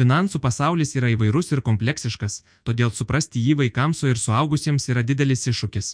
[0.00, 5.90] Finansų pasaulis yra įvairus ir kompleksiškas, todėl suprasti jį vaikams ir suaugusiems yra didelis iššūkis.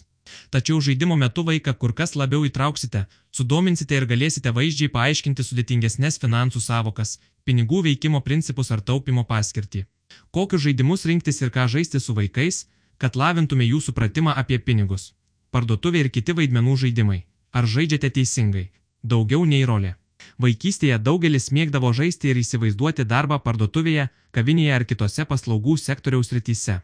[0.53, 3.01] Tačiau žaidimo metu vaiką kur kas labiau įtrauksite,
[3.35, 9.83] sudominsite ir galėsite vaizdžiai paaiškinti sudėtingesnės finansų savokas, pinigų veikimo principus ar taupimo paskirtį.
[10.31, 12.63] Kokius žaidimus rinktis ir ką žaisti su vaikais,
[12.97, 15.11] kad lavintume jų supratimą apie pinigus.
[15.51, 17.25] Parduotuvė ir kiti vaidmenų žaidimai.
[17.51, 18.69] Ar žaidžiate teisingai?
[19.03, 19.97] Daugiau nei rolė.
[20.43, 26.81] Vaikystėje daugelis mėgdavo žaisti ir įsivaizduoti darbą parduotuvėje, kavinėje ar kitose paslaugų sektoriaus rytise.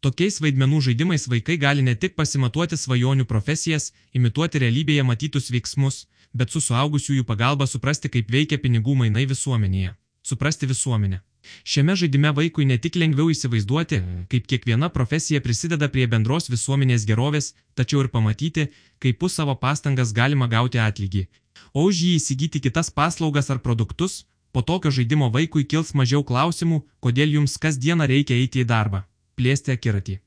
[0.00, 6.50] Tokiais vaidmenų žaidimais vaikai gali ne tik pasimatuoti svajonių profesijas, imituoti realybėje matytus veiksmus, bet
[6.50, 9.94] su suaugusiųjų pagalba suprasti, kaip veikia pinigų mainai visuomenėje.
[10.22, 11.20] Suprasti visuomenę.
[11.64, 14.00] Šiame žaidime vaikui ne tik lengviau įsivaizduoti,
[14.32, 20.12] kaip kiekviena profesija prisideda prie bendros visuomenės gerovės, tačiau ir pamatyti, kaip už savo pastangas
[20.16, 21.26] galima gauti atlygį,
[21.72, 26.84] o už jį įsigyti kitas paslaugas ar produktus, po tokio žaidimo vaikui kils mažiau klausimų,
[27.00, 29.02] kodėl jums kasdieną reikia eiti į darbą.
[29.34, 30.20] Plėsti akiratį.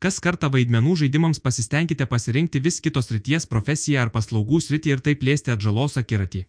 [0.00, 5.20] Kas kartą vaidmenų žaidimams pasistengkite pasirinkti vis kitos ryties profesiją ar paslaugų sritį ir taip
[5.24, 6.44] plėsti atžalos akiratį.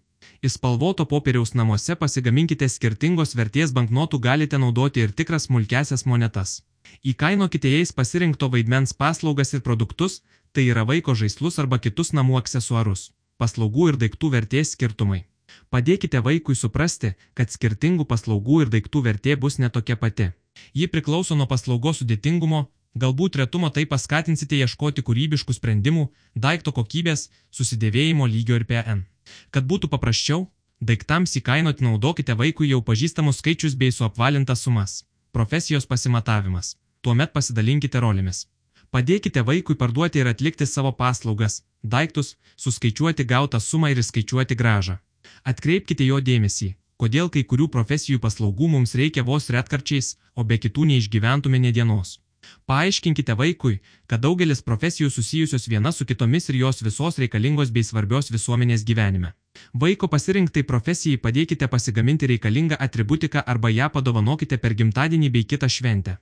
[0.46, 6.60] Įspalvoto popieriaus namuose pasigaminkite skirtingos vertės banknotų galite naudoti ir tikras smulkesias monetas.
[7.02, 10.22] Įkainokite jais pasirinkto vaidmens paslaugas ir produktus,
[10.54, 13.10] tai yra vaiko žaislus arba kitus namų aksesuarus
[13.42, 15.26] paslaugų ir daiktų vertės skirtumai.
[15.74, 20.32] Padėkite vaikui suprasti, kad skirtingų paslaugų ir daiktų vertė bus netokia pati.
[20.74, 22.66] Ji priklauso nuo paslaugos sudėtingumo,
[22.96, 29.04] galbūt retumo tai paskatinsite ieškoti kūrybiškų sprendimų, daikto kokybės, susidėvėjimo lygio ir PN.
[29.52, 30.48] Kad būtų paprasčiau,
[30.82, 35.04] daiktams įkainoti naudokite vaikui jau pažįstamus skaičius bei suapvalintas sumas.
[35.32, 36.76] Profesijos pasimatavimas.
[37.02, 38.46] Tuomet pasidalinkite rolėmis.
[38.96, 44.98] Padėkite vaikui parduoti ir atlikti savo paslaugas, daiktus, suskaičiuoti gautą sumą ir įskaičiuoti gražą.
[45.52, 46.70] Atkreipkite jo dėmesį,
[47.02, 52.20] kodėl kai kurių profesijų paslaugų mums reikia vos retkarčiais, o be kitų neišgyventume ne dienos.
[52.66, 53.76] Paaiškinkite vaikui,
[54.10, 59.36] kad daugelis profesijų susijusios viena su kitomis ir jos visos reikalingos bei svarbios visuomenės gyvenime.
[59.84, 66.18] Vaiko pasirinktai profesijai padėkite pasigaminti reikalingą atributiką arba ją padovanokite per gimtadienį bei kitą šventę.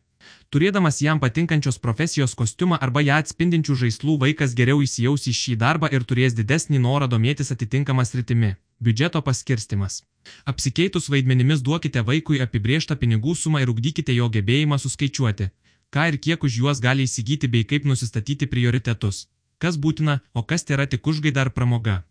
[0.51, 5.93] Turėdamas jam patinkančios profesijos kostiumą arba ją atspindinčių žaislų vaikas geriau įsijaus į šį darbą
[5.95, 10.03] ir turės didesnį norą domėtis atitinkamas rytimi- biudžeto paskirstimas.
[10.43, 15.49] Apsikeitus vaidmenimis duokite vaikui apibrieštą pinigų sumą ir ugdykite jo gebėjimą suskaičiuoti,
[15.93, 19.27] ką ir kiek už juos gali įsigyti bei kaip nusistatyti prioritetus,
[19.61, 22.01] kas būtina, o kas yra tik užgaida ar pramoga.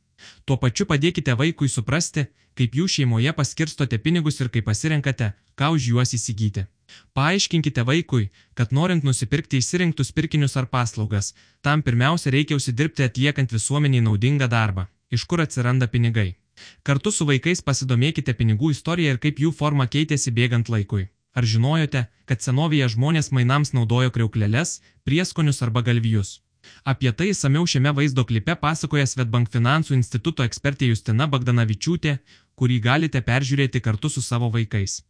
[0.47, 2.29] Tuo pačiu padėkite vaikui suprasti,
[2.59, 6.67] kaip jų šeimoje paskirstote pinigus ir kaip pasirenkate, ką už juos įsigyti.
[7.17, 11.33] Paaiškinkite vaikui, kad norint nusipirkti įsirinktus pirkinius ar paslaugas,
[11.65, 14.87] tam pirmiausia reikia užsidirbti atliekant visuomeniai naudingą darbą.
[15.11, 16.37] Iš kur atsiranda pinigai?
[16.87, 21.09] Kartu su vaikais pasidomėkite pinigų istoriją ir kaip jų forma keitėsi bėgant laikui.
[21.33, 26.41] Ar žinojote, kad senovėje žmonės mainams naudojo kriauklelės, prieskonius arba galvijus?
[26.85, 32.19] Apie tai įsamiau šiame vaizdo klipe pasakoja Svetbank finansų instituto ekspertė Justina Bagdanavičiūtė,
[32.55, 35.01] kurį galite peržiūrėti kartu su savo vaikais.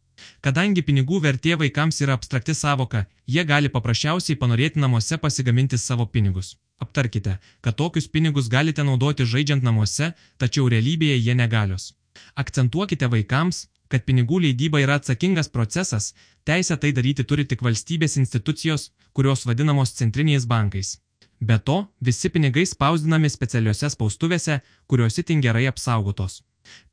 [0.45, 6.55] Kadangi pinigų vertė vaikams yra abstrakti savoka, jie gali paprasčiausiai panorėti namuose pasigaminti savo pinigus.
[6.83, 11.93] Aptarkite, kad tokius pinigus galite naudoti žaidžiant namuose, tačiau realybėje jie negalios.
[12.37, 16.13] Akcentuokite vaikams, kad pinigų leidyba yra atsakingas procesas,
[16.49, 20.95] teisę tai daryti turi tik valstybės institucijos, kurios vadinamos centriniais bankais.
[21.39, 24.57] Be to, visi pinigai spausdinami specialiuose spaustuvėse,
[24.89, 26.41] kurios itin gerai apsaugotos.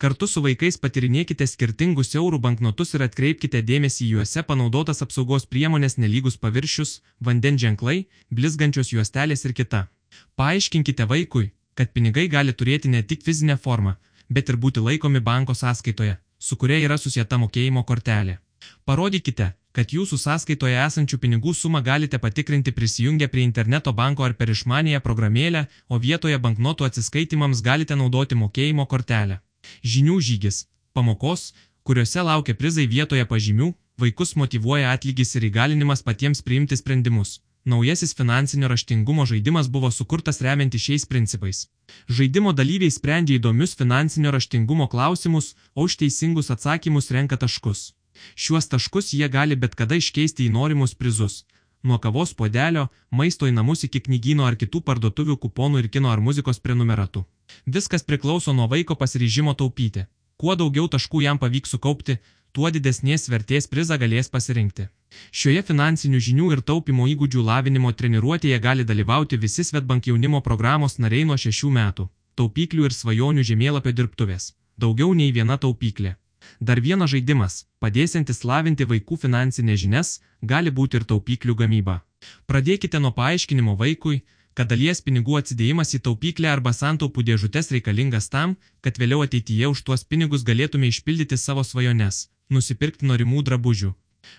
[0.02, 5.96] Kartu su vaikais patirinėkite skirtingus eurų banknotus ir atkreipkite dėmesį į juose panaudotas apsaugos priemonės
[6.02, 7.98] nelygus paviršius, vandens ženklai,
[8.30, 9.84] blizgančios juostelės ir kita.
[10.36, 13.94] Paaiškinkite vaikui, kad pinigai gali turėti ne tik fizinę formą,
[14.28, 18.38] bet ir būti laikomi banko sąskaitoje, su kuria yra susieta mokėjimo kortelė.
[18.88, 24.50] Parodykite, kad jūsų sąskaitoje esančių pinigų sumą galite patikrinti prisijungę prie interneto banko ar per
[24.54, 29.40] išmanėją programėlę, o vietoje banknotų atsiskaitimams galite naudoti mokėjimo kortelę.
[29.92, 31.52] Žinių žygis- pamokos,
[31.84, 37.40] kuriuose laukia prizai vietoje pažymių, vaikus motivuoja atlygis ir įgalinimas patiems priimti sprendimus.
[37.64, 41.68] Naujasis finansinio raštingumo žaidimas buvo sukurtas remianti šiais principais.
[42.08, 47.92] Žaidimo dalyviai sprendžia įdomius finansinio raštingumo klausimus, o už teisingus atsakymus renka taškus.
[48.34, 51.44] Šiuos taškus jie gali bet kada iškeisti į norimus prizus
[51.82, 56.20] nuo kavos podelio, maisto į namus iki knygyno ar kitų parduotuvių kuponų ir kino ar
[56.20, 57.24] muzikos prenumeratų.
[57.66, 60.06] Viskas priklauso nuo vaiko pasiryžimo taupyti.
[60.36, 62.18] Kuo daugiau taškų jam pavyks sukaupti,
[62.52, 64.88] tuo didesnės vertės prizą galės pasirinkti.
[65.30, 71.26] Šioje finansinių žinių ir taupimo įgūdžių lavinimo treniruotėje gali dalyvauti visi Svetbank jaunimo programos nariai
[71.28, 72.08] nuo 6 metų.
[72.38, 74.54] Taupyklių ir svajonių žemėlapio dirbtuvės.
[74.78, 76.16] Daugiau nei viena taupyklė.
[76.60, 80.12] Dar vienas žaidimas, padėsiantis lavinti vaikų finansinės žinias,
[80.42, 82.00] gali būti ir taupyklių gamyba.
[82.50, 84.22] Pradėkite nuo paaiškinimo vaikui,
[84.54, 89.82] kad dalies pinigų atsidėjimas į taupyklę arba santaupų dėžutės reikalingas tam, kad vėliau ateityje už
[89.86, 93.92] tuos pinigus galėtume išpildyti savo svajones, nusipirkti norimų drabužių,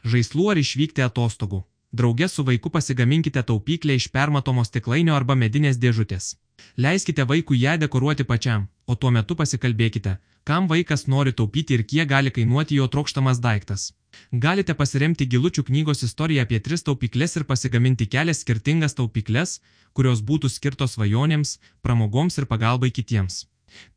[0.03, 1.63] žaislų ar išvykti atostogų.
[1.91, 6.35] Drauge su vaiku pasigaminkite taupyklę iš permatomos stiklainio arba medinės dėžutės.
[6.77, 12.07] Leiskite vaikui ją dekoruoti pačiam, o tuo metu pasikalbėkite, kam vaikas nori taupyti ir kiek
[12.07, 13.91] gali kainuoti jo trokštamas daiktas.
[14.31, 19.59] Galite pasiremti gilučių knygos istoriją apie tris taupyklės ir pasigaminti kelias skirtingas taupyklės,
[19.93, 23.45] kurios būtų skirtos svajonėms, pramogoms ir pagalbai kitiems.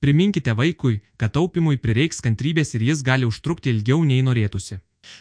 [0.00, 4.78] Priminkite vaikui, kad taupimui prireiks kantrybės ir jis gali užtrukti ilgiau nei norėtųsi.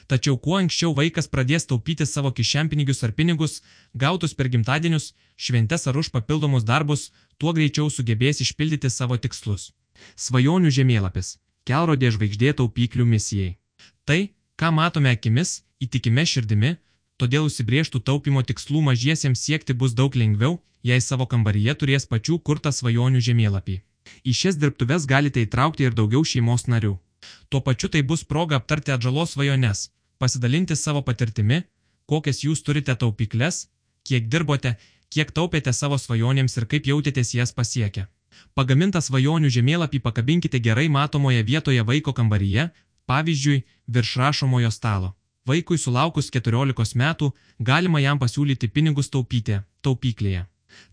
[0.08, 3.62] Tačiau kuo anksčiau vaikas pradės taupyti savo kišenpinigius ar pinigus,
[3.94, 9.72] gautus per gimtadienius, šventes ar už papildomus darbus, tuo greičiau sugebės išpildyti savo tikslus.
[10.16, 11.38] Svajonių žemėlapis-
[11.68, 13.58] kelrodė žvaigždė taupyklių misijai.
[14.06, 16.78] Tai, ką matome akimis, įtikime širdimi,
[17.18, 22.72] todėl užsibrieštų taupimo tikslų mažiesiems siekti bus daug lengviau, jei savo kambaryje turės pačių kurtą
[22.72, 23.82] svajonių žemėlapį.
[24.28, 26.98] Į šias dirbtuves galite įtraukti ir daugiau šeimos narių.
[27.50, 31.62] Tuo pačiu tai bus proga aptarti atžalos svajones, pasidalinti savo patirtimi,
[32.06, 33.68] kokias jūs turite taupykles,
[34.08, 34.76] kiek dirbote,
[35.14, 38.08] kiek taupėte savo svajonėms ir kaip jautėtės jas pasiekę.
[38.58, 42.70] Pagamintą svajonių žemėlapį pakabinkite gerai matomoje vietoje vaiko kambaryje,
[43.06, 45.14] pavyzdžiui, virš rašomojo stalo.
[45.46, 47.30] Vaikui sulaukus 14 metų
[47.60, 50.46] galima jam pasiūlyti pinigus taupyti, taupyklėje.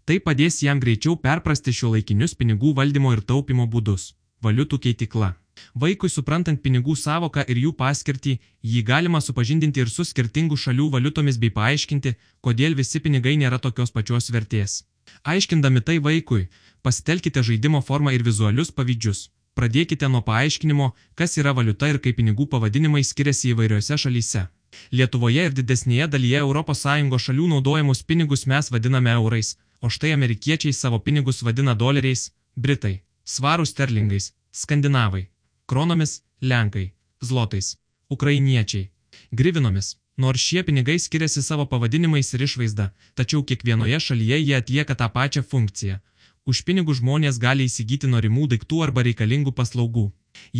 [0.05, 4.11] Tai padės jam greičiau perprasti šio laikinius pinigų valdymo ir taupimo būdus.
[4.43, 5.35] Valiutų keitikla.
[5.75, 11.39] Vaikui suprantant pinigų savoką ir jų paskirtį, jį galima supažindinti ir su skirtingų šalių valiutomis
[11.43, 14.85] bei paaiškinti, kodėl visi pinigai nėra tokios pačios vertės.
[15.25, 16.49] Aiškindami tai vaikui,
[16.83, 19.29] pasitelkite žaidimo formą ir vizualius pavyzdžius.
[19.59, 24.47] Pradėkite nuo paaiškinimo, kas yra valiuta ir kaip pinigų pavadinimai skiriasi įvairiose šalyse.
[24.95, 30.99] Lietuvoje ir didesnėje dalyje ES šalių naudojamus pinigus mes vadiname eurais, o štai amerikiečiai savo
[30.99, 34.33] pinigus vadina doleriais, britai, svarų sterlingais,
[34.63, 35.27] skandinavai
[35.71, 36.13] kronomis–
[36.51, 36.87] lenkai,
[37.23, 37.77] zlotais,
[38.15, 38.91] ukrainiečiai,
[39.31, 45.09] grivinomis, nors šie pinigai skiriasi savo pavadinimais ir išvaizda, tačiau kiekvienoje šalyje jie atlieka tą
[45.17, 46.01] pačią funkciją.
[46.51, 50.07] Už pinigų žmonės gali įsigyti norimų daiktų arba reikalingų paslaugų.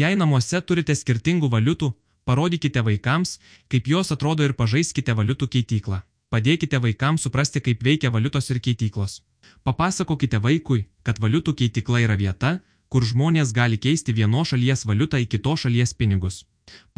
[0.03, 1.91] Jei namuose turite skirtingų valiutų,
[2.29, 3.39] parodykite vaikams,
[3.73, 6.03] kaip jos atrodo ir pažaiskite valiutų keityklą.
[6.31, 9.23] Padėkite vaikams suprasti, kaip veikia valiutos ir keityklos.
[9.67, 12.61] Papasakokite vaikui, kad valiutų keitykla yra vieta,
[12.93, 16.43] kur žmonės gali keisti vienos šalies valiutą į kitos šalies pinigus.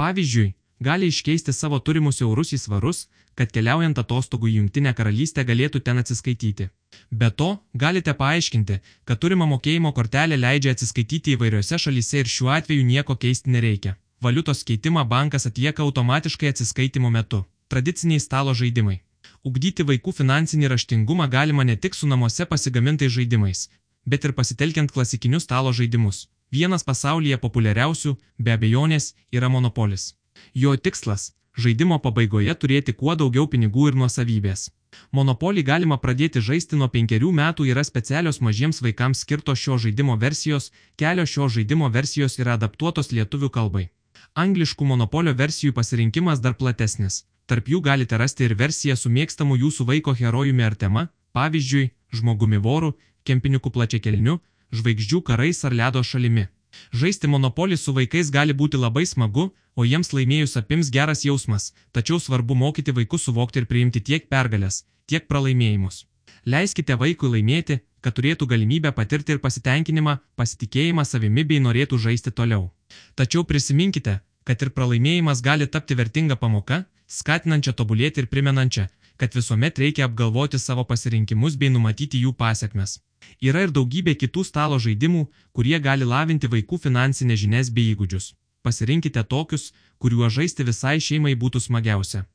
[0.00, 0.55] Pavyzdžiui,
[0.89, 3.06] gali iškeisti savo turimus eurus į svarus,
[3.39, 6.69] kad keliaujant atostogų į Junktinę karalystę galėtų ten atsiskaityti.
[7.11, 7.50] Be to,
[7.85, 13.55] galite paaiškinti, kad turima mokėjimo kortelė leidžia atsiskaityti įvairiose šalyse ir šiuo atveju nieko keisti
[13.55, 13.97] nereikia.
[14.23, 17.44] Valiutos keitimą bankas atlieka automatiškai atsiskaitimo metu.
[17.69, 19.00] Tradiciniai stalo žaidimai.
[19.49, 23.65] Ugdyti vaikų finansinį raštingumą galima ne tik su namuose pasigamintais žaidimais,
[24.06, 26.26] bet ir pasitelkiant klasikinius stalo žaidimus.
[26.52, 30.14] Vienas pasaulyje populiariausių, be abejonės, yra monopolis.
[30.54, 31.32] Jo tikslas-
[31.62, 34.70] žaidimo pabaigoje turėti kuo daugiau pinigų ir nuosavybės.
[35.12, 40.70] Monopolį galima pradėti žaisti nuo penkerių metų yra specialios mažiems vaikams skirtos šio žaidimo versijos,
[40.96, 43.88] kelios šio žaidimo versijos yra adaptuotos lietuvių kalbai.
[44.34, 47.25] Angliškų monopolio versijų pasirinkimas dar platesnis.
[47.46, 52.60] Tarp jų galite rasti ir versiją su mėgstamu jūsų vaiko herojumi ar tema, pavyzdžiui, žmogumi
[52.67, 52.94] voru,
[53.29, 54.38] kempiniukų plačiakelniu,
[54.72, 56.48] žvaigždžių karais ar ledo šalimi.
[56.93, 62.20] Žaisti monopolį su vaikais gali būti labai smagu, o jiems laimėjus apims geras jausmas, tačiau
[62.20, 66.06] svarbu mokyti vaikus suvokti ir priimti tiek pergalės, tiek pralaimėjimus.
[66.44, 72.70] Leiskite vaikui laimėti, kad turėtų galimybę patirti ir pasitenkinimą, pasitikėjimą savimi bei norėtų žaisti toliau.
[73.14, 79.79] Tačiau prisiminkite, kad ir pralaimėjimas gali tapti vertinga pamoka, skatinančia tobulėti ir primenančia, kad visuomet
[79.79, 82.98] reikia apgalvoti savo pasirinkimus bei numatyti jų pasiekmes.
[83.41, 88.32] Yra ir daugybė kitų stalo žaidimų, kurie gali lavinti vaikų finansinės žinias bei įgūdžius.
[88.62, 92.26] Pasirinkite tokius, kuriuo žaisti visai šeimai būtų smagiausia.